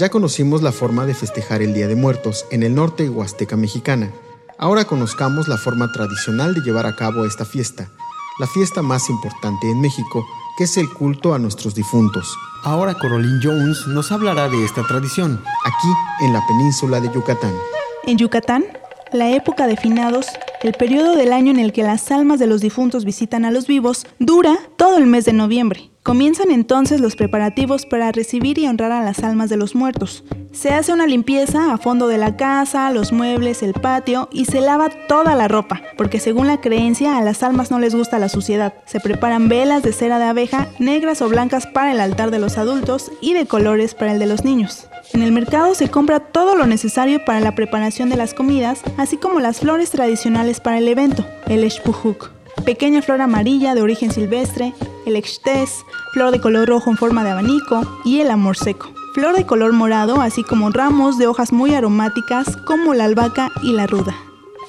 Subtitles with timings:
[0.00, 4.10] Ya conocimos la forma de festejar el Día de Muertos en el norte Huasteca mexicana.
[4.56, 7.90] Ahora conozcamos la forma tradicional de llevar a cabo esta fiesta,
[8.38, 10.24] la fiesta más importante en México,
[10.56, 12.34] que es el culto a nuestros difuntos.
[12.64, 15.38] Ahora Corolín Jones nos hablará de esta tradición.
[15.66, 17.52] Aquí, en la península de Yucatán.
[18.06, 18.64] En Yucatán,
[19.12, 20.28] la época de finados,
[20.62, 23.66] el periodo del año en el que las almas de los difuntos visitan a los
[23.66, 25.90] vivos, dura todo el mes de noviembre.
[26.02, 30.24] Comienzan entonces los preparativos para recibir y honrar a las almas de los muertos.
[30.50, 34.62] Se hace una limpieza a fondo de la casa, los muebles, el patio y se
[34.62, 38.30] lava toda la ropa, porque según la creencia a las almas no les gusta la
[38.30, 38.72] suciedad.
[38.86, 42.56] Se preparan velas de cera de abeja, negras o blancas para el altar de los
[42.56, 44.86] adultos y de colores para el de los niños.
[45.12, 49.18] En el mercado se compra todo lo necesario para la preparación de las comidas, así
[49.18, 52.30] como las flores tradicionales para el evento, el Eshpujuk,
[52.62, 54.74] pequeña flor amarilla de origen silvestre,
[55.06, 58.90] el Extes, flor de color rojo en forma de abanico y el amor seco.
[59.14, 63.72] Flor de color morado, así como ramos de hojas muy aromáticas como la albahaca y
[63.72, 64.14] la ruda.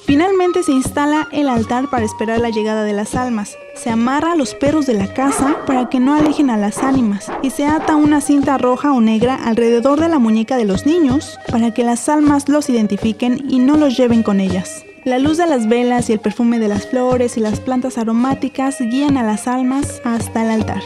[0.04, 3.56] Finalmente se instala el altar para esperar la llegada de las almas.
[3.74, 7.30] Se amarra a los perros de la casa para que no alejen a las ánimas
[7.42, 11.38] y se ata una cinta roja o negra alrededor de la muñeca de los niños
[11.50, 14.84] para que las almas los identifiquen y no los lleven con ellas.
[15.04, 18.78] La luz de las velas y el perfume de las flores y las plantas aromáticas
[18.78, 20.80] guían a las almas hasta el altar.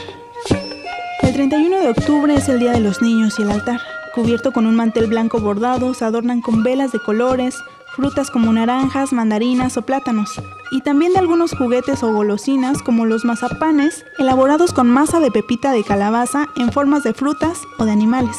[1.21, 3.79] El 31 de octubre es el Día de los Niños y el altar.
[4.15, 7.63] Cubierto con un mantel blanco bordado, se adornan con velas de colores,
[7.95, 13.23] frutas como naranjas, mandarinas o plátanos, y también de algunos juguetes o golosinas como los
[13.23, 18.37] mazapanes, elaborados con masa de pepita de calabaza en formas de frutas o de animales.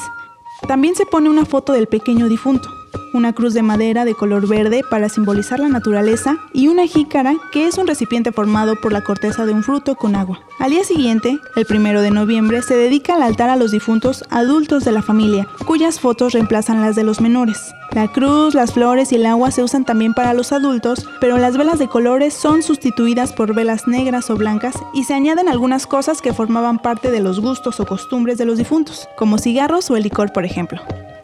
[0.67, 2.69] También se pone una foto del pequeño difunto,
[3.13, 7.67] una cruz de madera de color verde para simbolizar la naturaleza y una jícara que
[7.67, 10.41] es un recipiente formado por la corteza de un fruto con agua.
[10.59, 14.85] Al día siguiente, el primero de noviembre, se dedica al altar a los difuntos adultos
[14.85, 17.73] de la familia, cuyas fotos reemplazan las de los menores.
[17.93, 21.57] La cruz, las flores y el agua se usan también para los adultos, pero las
[21.57, 26.21] velas de colores son sustituidas por velas negras o blancas y se añaden algunas cosas
[26.21, 30.03] que formaban parte de los gustos o costumbres de los difuntos, como cigarros o el
[30.03, 30.81] licor, por ejemplo.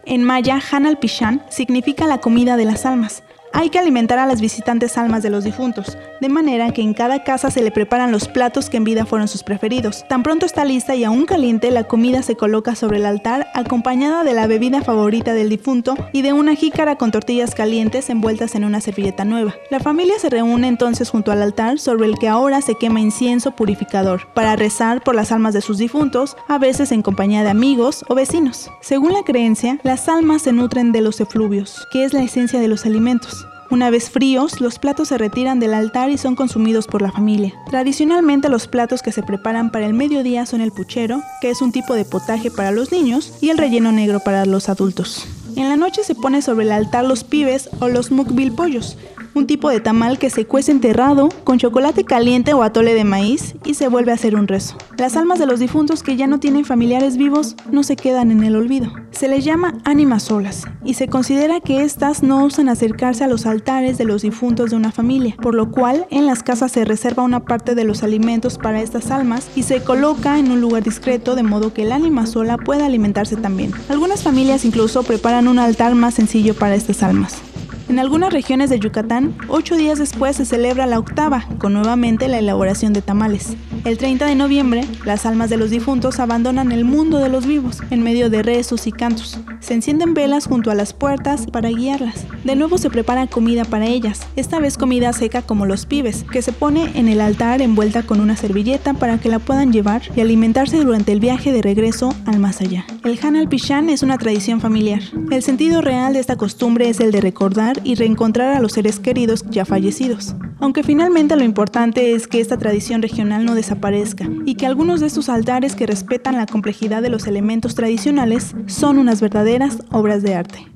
[0.07, 3.23] En maya, Hanal Pishan significa la comida de las almas.
[3.57, 7.23] Hay que alimentar a las visitantes almas de los difuntos, de manera que en cada
[7.23, 10.05] casa se le preparan los platos que en vida fueron sus preferidos.
[10.09, 14.25] Tan pronto está lista y aún caliente, la comida se coloca sobre el altar acompañada
[14.25, 18.65] de la bebida favorita del difunto y de una jícara con tortillas calientes envueltas en
[18.65, 19.55] una servilleta nueva.
[19.71, 23.53] La familia se reúne entonces junto al altar sobre el que ahora se quema incienso
[23.53, 28.05] purificador, para rezar por las almas de sus difuntos, a veces en compañía de amigos
[28.09, 28.69] o vecinos.
[28.81, 32.67] Según la creencia, las almas se nutren de los efluvios, que es la esencia de
[32.67, 33.44] los alimentos.
[33.75, 37.53] Una vez fríos, los platos se retiran del altar y son consumidos por la familia.
[37.69, 41.73] Tradicionalmente los platos que se preparan para el mediodía son el puchero, que es un
[41.73, 45.27] tipo de potaje para los niños, y el relleno negro para los adultos.
[45.57, 48.97] En la noche se pone sobre el altar los pibes o los mukbil pollos,
[49.35, 53.55] un tipo de tamal que se cuece enterrado con chocolate caliente o atole de maíz
[53.65, 54.77] y se vuelve a hacer un rezo.
[54.97, 58.45] Las almas de los difuntos que ya no tienen familiares vivos no se quedan en
[58.45, 58.93] el olvido.
[59.11, 63.47] Se les llama ánimas solas y se considera que éstas no usan acercarse a los
[63.47, 67.23] altares de los difuntos de una familia, por lo cual en las casas se reserva
[67.23, 71.35] una parte de los alimentos para estas almas y se coloca en un lugar discreto
[71.35, 73.73] de modo que el ánima sola pueda alimentarse también.
[73.89, 77.43] Algunas familias incluso preparan un altar más sencillo para estas almas.
[77.87, 82.39] En algunas regiones de Yucatán, ocho días después se celebra la octava, con nuevamente la
[82.39, 83.57] elaboración de tamales.
[83.85, 87.83] El 30 de noviembre, las almas de los difuntos abandonan el mundo de los vivos,
[87.91, 89.39] en medio de rezos y cantos.
[89.61, 92.25] Se encienden velas junto a las puertas para guiarlas.
[92.45, 96.41] De nuevo se prepara comida para ellas, esta vez comida seca como los pibes, que
[96.41, 100.23] se pone en el altar envuelta con una servilleta para que la puedan llevar y
[100.23, 102.87] alimentarse durante el viaje de regreso al más allá.
[103.05, 105.03] El Hanal Pishan es una tradición familiar.
[105.31, 109.01] El sentido real de esta costumbre es el de recordar y reencontrar a los seres
[109.01, 110.35] queridos ya fallecidos.
[110.61, 115.07] Aunque finalmente lo importante es que esta tradición regional no desaparezca y que algunos de
[115.07, 120.35] estos altares que respetan la complejidad de los elementos tradicionales son unas verdaderas obras de
[120.35, 120.67] arte.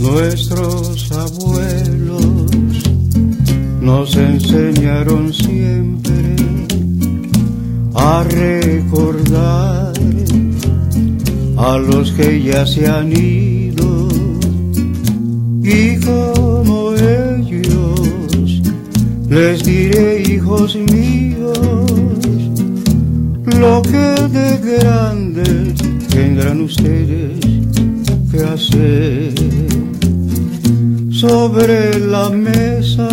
[0.00, 2.26] Nuestros abuelos
[3.80, 6.36] nos enseñaron siempre
[7.94, 9.92] a recordar
[11.56, 13.59] a los que ya se han ido
[15.72, 18.60] y como ellos
[19.28, 21.58] les diré hijos míos
[23.60, 25.74] lo que de grandes
[26.08, 27.38] tendrán ustedes
[28.32, 29.34] que hacer.
[31.12, 33.08] Sobre la mesa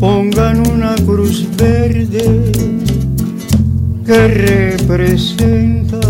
[0.00, 2.52] pongan una cruz verde
[4.06, 6.00] que representa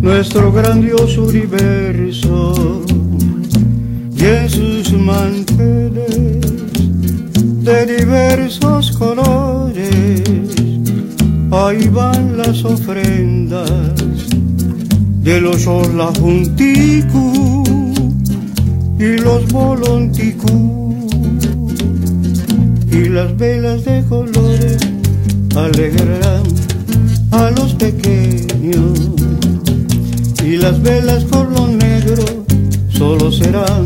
[0.00, 2.84] nuestro grandioso universo
[4.48, 6.06] sus manteles
[7.64, 10.22] de diversos colores.
[11.50, 13.68] Ahí van las ofrendas
[15.22, 17.64] de los junticu
[18.96, 21.08] y los bolonticú.
[22.92, 24.78] Y las velas de colores
[25.56, 26.44] alegrarán
[27.32, 29.10] a los pequeños.
[30.44, 32.24] Y las velas con lo negro
[32.88, 33.81] solo serán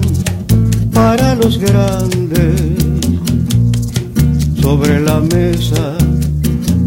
[1.55, 2.61] grandes.
[4.61, 5.97] Sobre la mesa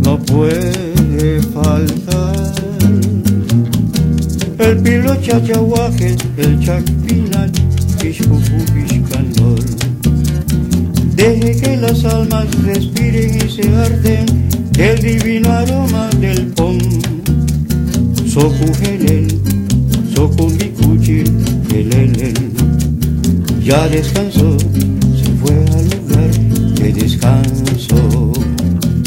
[0.04, 2.54] no puede faltar
[4.60, 7.50] el pilo chachahuaje, el chacpinal,
[9.10, 9.64] canol.
[11.16, 16.78] Deje que las almas respiren y se arden el divino aroma del pom.
[18.28, 19.40] Socujelel,
[20.14, 20.69] socumbicuchil,
[23.70, 26.32] ya descansó, se fue al lugar
[26.74, 28.34] de descanso.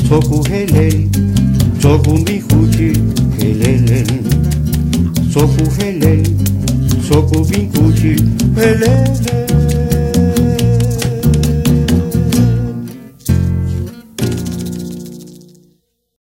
[0.09, 1.09] Socujelel,
[1.81, 4.07] socumbicuchil, helelen.
[5.33, 6.23] Socujelel,
[7.09, 8.23] socumbicuchil,
[8.57, 9.72] helelen.